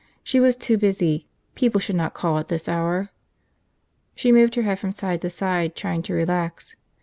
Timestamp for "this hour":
2.47-3.11